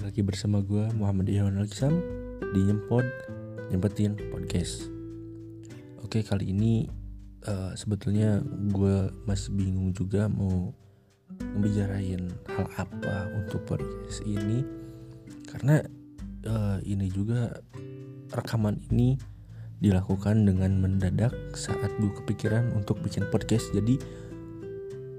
balik 0.00 0.16
lagi 0.16 0.32
bersama 0.32 0.64
gue 0.64 0.88
Muhammad 0.96 1.28
Iwan 1.28 1.60
Al-Kisam 1.60 2.00
di 2.56 2.64
Nyempod 2.64 3.04
Nyempetin 3.68 4.16
Podcast. 4.32 4.88
Oke 6.00 6.24
kali 6.24 6.56
ini 6.56 6.88
uh, 7.44 7.76
sebetulnya 7.76 8.40
gue 8.72 9.12
masih 9.28 9.52
bingung 9.52 9.92
juga 9.92 10.24
mau 10.32 10.72
ngebicarain 11.36 12.32
hal 12.48 12.66
apa 12.80 13.28
untuk 13.44 13.60
podcast 13.68 14.24
ini. 14.24 14.64
Karena 15.44 15.84
uh, 16.48 16.80
ini 16.80 17.12
juga 17.12 17.60
rekaman 18.32 18.80
ini 18.88 19.20
dilakukan 19.84 20.48
dengan 20.48 20.80
mendadak 20.80 21.36
saat 21.52 21.92
gue 22.00 22.08
kepikiran 22.24 22.72
untuk 22.72 23.04
bikin 23.04 23.28
podcast. 23.28 23.68
Jadi 23.76 24.00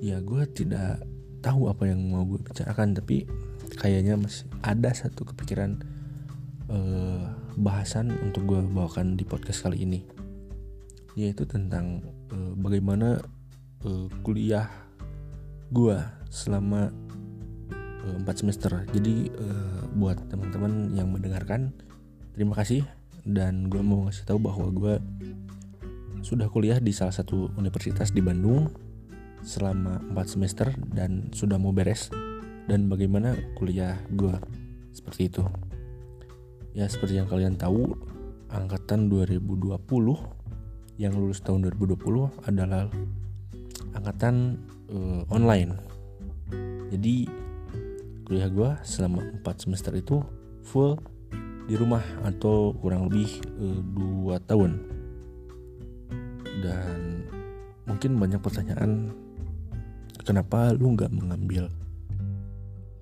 ya 0.00 0.24
gue 0.24 0.40
tidak 0.56 1.04
tahu 1.44 1.68
apa 1.68 1.84
yang 1.84 2.00
mau 2.00 2.24
gue 2.24 2.40
bicarakan 2.40 2.96
tapi 2.96 3.28
kayaknya 3.80 4.20
masih 4.20 4.44
ada 4.60 4.92
satu 4.92 5.24
kepikiran 5.24 5.80
uh, 6.68 7.24
bahasan 7.56 8.12
untuk 8.20 8.44
gue 8.44 8.60
bawakan 8.60 9.16
di 9.16 9.24
podcast 9.24 9.64
kali 9.64 9.88
ini. 9.88 10.04
Yaitu 11.16 11.48
tentang 11.48 12.04
uh, 12.28 12.52
bagaimana 12.60 13.24
uh, 13.88 14.06
kuliah 14.20 14.68
gue 15.72 15.96
selama 16.28 16.92
empat 18.00 18.40
semester. 18.40 18.72
Jadi 18.96 19.28
buat 19.92 20.16
teman-teman 20.32 20.96
yang 20.96 21.12
mendengarkan 21.12 21.68
terima 22.32 22.56
kasih. 22.56 22.80
Dan 23.28 23.68
gue 23.68 23.84
mau 23.84 24.08
ngasih 24.08 24.24
tahu 24.24 24.40
bahwa 24.40 24.72
gue 24.72 24.94
sudah 26.24 26.48
kuliah 26.48 26.80
di 26.80 26.96
salah 26.96 27.12
satu 27.12 27.52
universitas 27.60 28.08
di 28.08 28.24
Bandung 28.24 28.72
selama 29.40 30.00
4 30.12 30.32
semester 30.32 30.72
dan 30.92 31.32
sudah 31.32 31.56
mau 31.56 31.72
beres 31.72 32.08
dan 32.70 32.86
bagaimana 32.86 33.34
kuliah 33.58 33.98
gue 34.14 34.30
seperti 34.94 35.26
itu. 35.26 35.42
Ya 36.70 36.86
seperti 36.86 37.18
yang 37.18 37.26
kalian 37.26 37.58
tahu 37.58 37.98
angkatan 38.46 39.10
2020 39.10 39.74
yang 41.02 41.18
lulus 41.18 41.42
tahun 41.42 41.66
2020 41.66 42.46
adalah 42.46 42.86
angkatan 43.98 44.54
uh, 44.86 45.26
online. 45.34 45.74
Jadi 46.94 47.26
kuliah 48.22 48.46
gue 48.46 48.70
selama 48.86 49.18
4 49.42 49.62
semester 49.66 49.90
itu 49.98 50.22
full 50.62 50.94
di 51.66 51.74
rumah 51.74 52.06
atau 52.22 52.70
kurang 52.78 53.10
lebih 53.10 53.42
uh, 53.58 53.82
2 54.38 54.46
tahun. 54.46 54.70
Dan 56.62 57.26
mungkin 57.90 58.14
banyak 58.14 58.38
pertanyaan 58.38 59.10
kenapa 60.22 60.70
lu 60.70 60.94
nggak 60.94 61.10
mengambil 61.10 61.66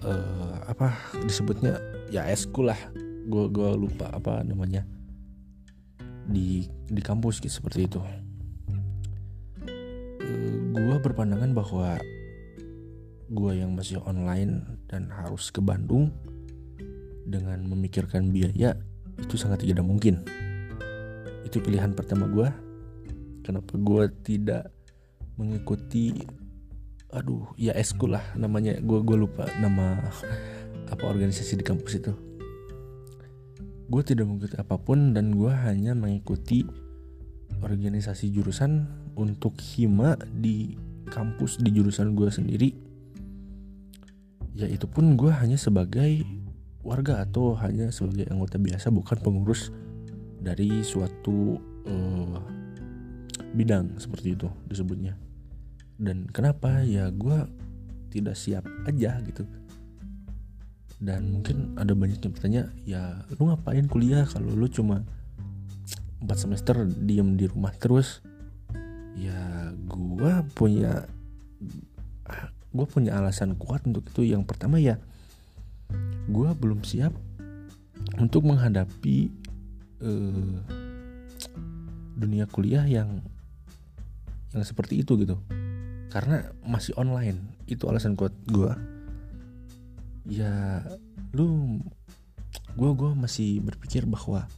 uh, 0.05 0.57
apa 0.69 0.95
disebutnya? 1.25 1.79
Ya 2.13 2.27
eskul 2.29 2.71
lah. 2.71 2.81
Gue 3.29 3.49
gue 3.49 3.71
lupa 3.75 4.11
apa 4.13 4.45
namanya. 4.45 4.85
Di 6.29 6.69
di 6.89 7.03
kampus 7.03 7.41
gitu 7.41 7.63
seperti 7.63 7.89
itu. 7.89 8.01
Uh, 8.01 8.11
eh, 10.29 10.57
gue 10.77 10.99
berpandangan 11.01 11.51
bahwa 11.57 11.99
gue 13.29 13.53
yang 13.53 13.77
masih 13.77 14.01
online 14.09 14.65
dan 14.89 15.13
harus 15.13 15.53
ke 15.53 15.61
Bandung 15.61 16.09
dengan 17.29 17.61
memikirkan 17.69 18.33
biaya 18.33 18.77
itu 19.21 19.35
sangat 19.37 19.65
tidak 19.65 19.85
mungkin. 19.85 20.25
Itu 21.45 21.61
pilihan 21.61 21.93
pertama 21.93 22.29
gue 22.29 22.49
kenapa 23.49 23.81
gue 23.81 24.05
tidak 24.29 24.69
mengikuti 25.41 26.13
aduh 27.09 27.49
ya 27.57 27.73
eskul 27.73 28.17
lah 28.17 28.25
namanya. 28.37 28.77
Gue 28.81 29.01
gue 29.05 29.17
lupa 29.17 29.49
nama 29.61 29.97
apa 30.89 31.05
organisasi 31.05 31.61
di 31.61 31.65
kampus 31.65 32.01
itu. 32.01 32.13
Gue 33.89 34.03
tidak 34.05 34.29
mengikuti 34.29 34.57
apa 34.61 34.77
pun 34.77 35.17
dan 35.17 35.33
gue 35.33 35.49
hanya 35.49 35.97
mengikuti 35.97 36.69
organisasi 37.65 38.29
jurusan 38.29 38.85
untuk 39.17 39.57
hima 39.59 40.15
di 40.29 40.77
kampus 41.09 41.57
di 41.61 41.73
jurusan 41.73 42.13
gue 42.13 42.29
sendiri. 42.29 42.71
Ya 44.59 44.69
itu 44.69 44.85
pun 44.85 45.17
gue 45.17 45.33
hanya 45.33 45.57
sebagai 45.57 46.27
warga 46.85 47.25
atau 47.25 47.57
hanya 47.59 47.93
sebagai 47.93 48.29
anggota 48.29 48.61
biasa 48.61 48.93
bukan 48.93 49.17
pengurus 49.21 49.73
dari 50.39 50.83
suatu 50.87 51.59
uh, 51.85 52.39
bidang 53.53 53.97
seperti 53.99 54.39
itu 54.39 54.49
disebutnya 54.69 55.28
dan 55.99 56.31
kenapa? 56.31 56.87
Ya 56.87 57.11
gue 57.11 57.51
tidak 58.15 58.39
siap 58.39 58.65
aja 58.87 59.19
gitu. 59.27 59.43
Dan 60.99 61.35
mungkin 61.35 61.75
ada 61.75 61.95
banyak 61.95 62.23
yang 62.23 62.33
bertanya 62.35 62.63
ya 62.87 63.03
lu 63.39 63.51
ngapain 63.51 63.87
kuliah 63.91 64.27
kalau 64.27 64.51
lu 64.51 64.67
cuma 64.71 65.03
4 66.23 66.27
semester 66.35 66.87
diem 66.87 67.35
di 67.35 67.51
rumah 67.51 67.75
terus? 67.75 68.23
Ya 69.19 69.75
gue 69.75 70.33
punya 70.55 71.11
gue 72.71 72.87
punya 72.87 73.19
alasan 73.19 73.59
kuat 73.59 73.83
untuk 73.83 74.07
itu. 74.07 74.23
Yang 74.23 74.47
pertama 74.47 74.79
ya 74.79 75.03
gue 76.31 76.51
belum 76.55 76.87
siap 76.87 77.11
untuk 78.23 78.47
menghadapi 78.47 79.35
uh, 80.07 80.55
dunia 82.19 82.47
kuliah 82.47 82.87
yang 82.87 83.19
yang 84.55 84.65
seperti 84.65 85.03
itu 85.03 85.19
gitu 85.19 85.39
karena 86.09 86.49
masih 86.65 86.97
online 86.97 87.53
itu 87.69 87.85
alasan 87.85 88.17
kuat 88.17 88.33
gue 88.49 88.73
ya 90.29 90.81
lu 91.37 91.81
gue 92.77 92.91
gue 92.97 93.11
masih 93.13 93.61
berpikir 93.65 94.09
bahwa 94.09 94.49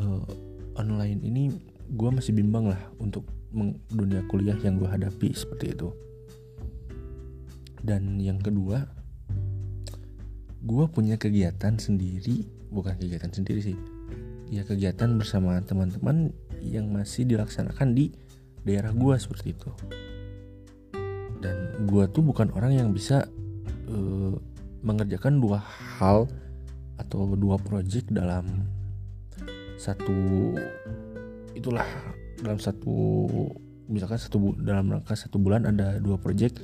uh, 0.00 0.24
online 0.76 1.20
ini 1.24 1.52
gue 1.88 2.10
masih 2.12 2.36
bimbang 2.36 2.68
lah 2.68 2.80
untuk 3.00 3.24
dunia 3.88 4.20
kuliah 4.28 4.56
yang 4.60 4.76
gue 4.76 4.88
hadapi 4.88 5.32
seperti 5.32 5.72
itu. 5.72 5.88
Dan 7.80 8.20
yang 8.20 8.42
kedua 8.42 8.84
gue 10.60 10.84
punya 10.90 11.16
kegiatan 11.16 11.80
sendiri 11.80 12.44
bukan 12.68 12.98
kegiatan 13.00 13.32
sendiri 13.32 13.60
sih. 13.64 13.78
Ya 14.52 14.64
kegiatan 14.64 15.16
bersama 15.16 15.60
teman-teman 15.64 16.32
yang 16.60 16.92
masih 16.92 17.24
dilaksanakan 17.24 17.96
di 17.96 18.12
daerah 18.66 18.92
gue 18.92 19.14
seperti 19.16 19.56
itu 19.56 19.70
dan 21.38 21.86
gue 21.86 22.04
tuh 22.10 22.22
bukan 22.22 22.50
orang 22.54 22.74
yang 22.74 22.88
bisa 22.90 23.26
uh, 23.90 24.34
mengerjakan 24.82 25.42
dua 25.42 25.62
hal 25.98 26.26
atau 26.98 27.34
dua 27.38 27.58
project 27.62 28.10
dalam 28.10 28.66
satu 29.78 30.54
itulah 31.54 31.86
dalam 32.42 32.58
satu 32.58 33.26
misalkan 33.88 34.18
satu 34.20 34.54
dalam 34.60 34.90
rangka 34.92 35.14
satu 35.14 35.40
bulan 35.40 35.66
ada 35.66 35.98
dua 35.98 36.20
project. 36.20 36.60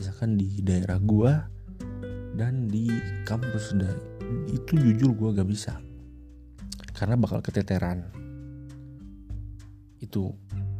Misalkan 0.00 0.40
di 0.40 0.64
daerah 0.64 0.96
gua 0.96 1.44
dan 2.32 2.72
di 2.72 2.88
kampus 3.28 3.76
dan 3.76 3.92
itu 4.48 4.80
jujur 4.80 5.12
gua 5.12 5.36
gak 5.36 5.50
bisa. 5.50 5.76
Karena 6.96 7.20
bakal 7.20 7.44
keteteran. 7.44 8.08
Itu 10.00 10.32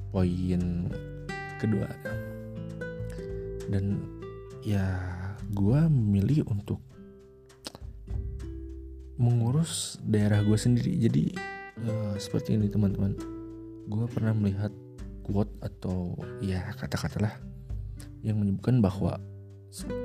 poin 0.08 0.88
kedua 1.60 1.88
dan 3.70 4.02
ya 4.66 4.84
gue 5.54 5.80
memilih 5.88 6.44
untuk 6.50 6.82
mengurus 9.20 10.00
daerah 10.02 10.42
gue 10.42 10.58
sendiri. 10.58 10.96
Jadi 10.98 11.24
uh, 11.86 12.14
seperti 12.18 12.58
ini 12.58 12.66
teman-teman. 12.66 13.14
Gue 13.86 14.06
pernah 14.10 14.34
melihat 14.34 14.74
quote 15.22 15.52
atau 15.62 16.18
ya 16.42 16.74
kata-kata 16.74 17.18
lah 17.22 17.34
yang 18.26 18.40
menyebutkan 18.42 18.82
bahwa 18.82 19.16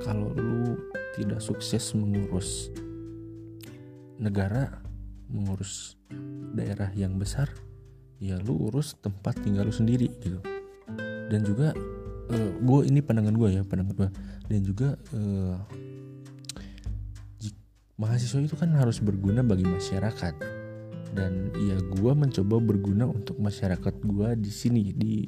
kalau 0.06 0.30
lu 0.36 0.78
tidak 1.18 1.42
sukses 1.42 1.90
mengurus 1.96 2.70
negara 4.16 4.80
mengurus 5.26 5.98
daerah 6.54 6.88
yang 6.94 7.18
besar 7.18 7.50
ya 8.22 8.38
lu 8.40 8.70
urus 8.70 8.96
tempat 9.02 9.36
tinggal 9.42 9.68
lu 9.68 9.74
sendiri 9.74 10.08
gitu. 10.22 10.40
Dan 11.26 11.42
juga 11.42 11.74
uh, 12.28 12.34
eh, 12.34 12.50
gue 12.58 12.78
ini 12.90 13.00
pandangan 13.02 13.34
gue 13.34 13.48
ya 13.58 13.62
pandangan 13.62 13.94
gue 13.94 14.08
dan 14.46 14.60
juga 14.62 14.88
uh, 15.14 15.56
mahasiswa 17.96 18.44
itu 18.44 18.56
kan 18.56 18.72
harus 18.76 19.00
berguna 19.00 19.40
bagi 19.40 19.64
masyarakat. 19.64 20.34
Dan 21.16 21.48
ya 21.56 21.80
gue 21.80 22.12
mencoba 22.12 22.60
berguna 22.60 23.08
untuk 23.08 23.40
masyarakat 23.40 23.94
gue 24.04 24.28
di 24.36 24.52
sini 24.52 24.92
di 24.92 25.24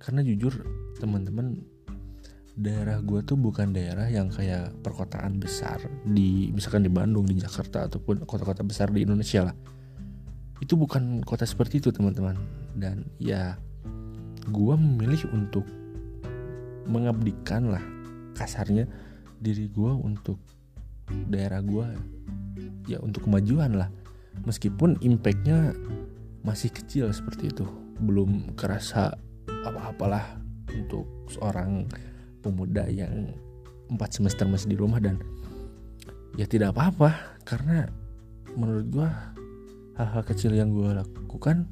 karena 0.00 0.24
jujur 0.24 0.64
teman-teman 0.96 1.60
daerah 2.56 3.04
gue 3.04 3.20
tuh 3.20 3.36
bukan 3.36 3.68
daerah 3.76 4.08
yang 4.08 4.32
kayak 4.32 4.72
perkotaan 4.80 5.36
besar 5.36 5.76
di 6.08 6.48
misalkan 6.56 6.88
di 6.88 6.92
Bandung 6.92 7.28
di 7.28 7.36
Jakarta 7.36 7.84
ataupun 7.84 8.24
kota-kota 8.24 8.64
besar 8.64 8.88
di 8.88 9.04
Indonesia 9.04 9.52
lah. 9.52 9.56
Itu 10.56 10.80
bukan 10.80 11.20
kota 11.20 11.44
seperti 11.44 11.84
itu 11.84 11.92
teman-teman. 11.92 12.40
Dan 12.72 13.04
ya 13.20 13.60
gue 14.48 14.74
memilih 14.80 15.28
untuk 15.36 15.68
mengabdikan 16.86 17.70
lah 17.70 17.82
kasarnya 18.36 18.86
diri 19.40 19.68
gue 19.68 19.92
untuk 19.92 20.38
daerah 21.30 21.62
gue 21.62 21.86
ya 22.86 22.98
untuk 23.02 23.26
kemajuan 23.26 23.76
lah. 23.76 23.90
Meskipun 24.44 25.00
impactnya 25.00 25.72
masih 26.46 26.70
kecil 26.70 27.10
seperti 27.10 27.50
itu. 27.50 27.66
Belum 27.98 28.52
kerasa 28.54 29.16
apa-apalah 29.66 30.38
untuk 30.70 31.08
seorang 31.32 31.88
pemuda 32.44 32.86
yang 32.86 33.32
empat 33.90 34.18
semester 34.18 34.46
masih 34.46 34.74
di 34.74 34.76
rumah 34.78 35.00
dan 35.02 35.18
ya 36.38 36.46
tidak 36.46 36.76
apa-apa. 36.76 37.40
Karena 37.42 37.88
menurut 38.54 38.86
gue 38.92 39.08
hal-hal 39.96 40.22
kecil 40.22 40.52
yang 40.52 40.70
gue 40.70 40.92
lakukan 40.92 41.66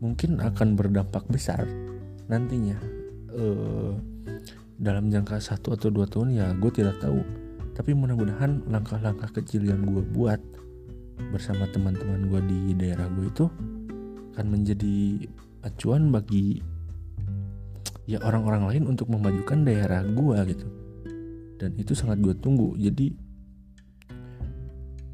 mungkin 0.00 0.40
akan 0.40 0.74
berdampak 0.74 1.28
besar 1.28 1.68
nantinya. 2.26 2.78
Uh, 3.28 3.94
dalam 4.78 5.10
jangka 5.10 5.42
satu 5.42 5.74
atau 5.74 5.90
dua 5.90 6.06
tahun 6.06 6.38
ya 6.38 6.46
gue 6.54 6.70
tidak 6.70 7.02
tahu. 7.02 7.20
Tapi 7.74 7.94
mudah-mudahan 7.94 8.66
langkah-langkah 8.66 9.30
kecil 9.38 9.66
yang 9.66 9.82
gue 9.86 10.02
buat 10.02 10.38
bersama 11.34 11.66
teman-teman 11.70 12.30
gue 12.30 12.40
di 12.46 12.60
daerah 12.78 13.10
gue 13.10 13.26
itu 13.26 13.46
akan 14.34 14.46
menjadi 14.46 15.26
acuan 15.66 16.14
bagi 16.14 16.62
ya 18.06 18.22
orang-orang 18.22 18.70
lain 18.70 18.84
untuk 18.86 19.10
memajukan 19.10 19.66
daerah 19.66 20.06
gue 20.06 20.38
gitu. 20.54 20.66
Dan 21.58 21.74
itu 21.74 21.92
sangat 21.98 22.22
gue 22.22 22.34
tunggu. 22.38 22.78
Jadi 22.78 23.10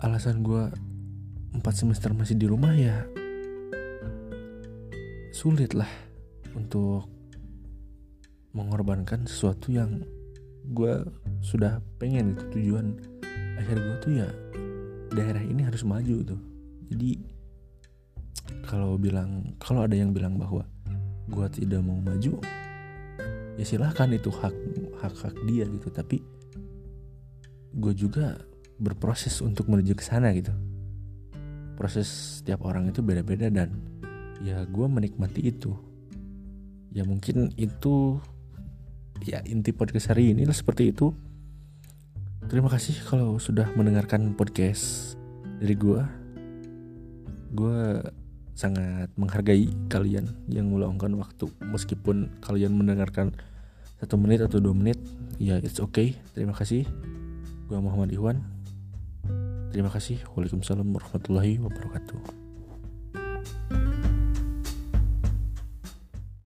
alasan 0.05 0.44
gue 0.44 0.69
empat 1.56 1.75
semester 1.75 2.12
masih 2.12 2.37
di 2.37 2.44
rumah 2.44 2.76
ya 2.76 3.08
sulit 5.34 5.72
lah 5.72 5.88
untuk 6.55 7.13
mengorbankan 8.55 9.27
sesuatu 9.27 9.75
yang 9.75 10.06
gue 10.71 11.05
sudah 11.45 11.83
pengen 12.01 12.39
itu 12.39 12.45
tujuan 12.56 12.97
akhir 13.61 13.77
gue 13.77 13.97
tuh 14.01 14.12
ya 14.25 14.29
daerah 15.12 15.45
ini 15.45 15.67
harus 15.67 15.85
maju 15.85 16.25
tuh 16.25 16.41
jadi 16.89 17.21
kalau 18.65 18.97
bilang 18.97 19.53
kalau 19.61 19.85
ada 19.85 19.93
yang 19.93 20.17
bilang 20.17 20.41
bahwa 20.41 20.65
gue 21.29 21.47
tidak 21.53 21.81
mau 21.85 22.01
maju 22.01 22.41
ya 23.55 23.65
silahkan 23.65 24.11
itu 24.11 24.31
hak 24.31 24.55
hak 24.99 25.15
hak 25.15 25.35
dia 25.47 25.65
gitu. 25.69 25.89
Tapi 25.91 26.19
gue 27.75 27.95
juga 27.95 28.39
berproses 28.79 29.39
untuk 29.43 29.71
menuju 29.71 29.95
ke 29.95 30.05
sana 30.05 30.35
gitu. 30.35 30.51
Proses 31.75 32.41
setiap 32.41 32.62
orang 32.67 32.91
itu 32.91 33.03
beda-beda 33.03 33.51
dan 33.51 33.75
ya 34.43 34.62
gue 34.67 34.87
menikmati 34.87 35.43
itu. 35.43 35.75
Ya 36.95 37.03
mungkin 37.03 37.51
itu 37.59 38.23
ya 39.22 39.38
inti 39.46 39.70
podcast 39.70 40.11
hari 40.11 40.34
ini 40.34 40.43
lah 40.43 40.56
seperti 40.56 40.90
itu. 40.90 41.14
Terima 42.50 42.69
kasih 42.69 42.99
kalau 43.06 43.38
sudah 43.38 43.70
mendengarkan 43.78 44.34
podcast 44.34 45.14
dari 45.62 45.78
gue 45.78 46.00
gue 47.55 47.78
sangat 48.55 49.11
menghargai 49.14 49.70
kalian 49.90 50.31
yang 50.50 50.70
meluangkan 50.70 51.14
waktu. 51.19 51.46
Meskipun 51.62 52.31
kalian 52.43 52.75
mendengarkan 52.75 53.34
satu 54.02 54.19
menit 54.19 54.43
atau 54.43 54.58
dua 54.58 54.75
menit 54.75 54.99
ya 55.38 55.58
it's 55.62 55.78
okay. 55.78 56.19
Terima 56.34 56.52
kasih. 56.52 56.87
Gue 57.70 57.78
Muhammad 57.81 58.12
Iwan. 58.12 58.43
Terima 59.75 59.90
kasih. 59.90 60.22
Waalaikumsalam 60.34 60.87
warahmatullahi 60.87 61.58
wabarakatuh. 61.58 62.44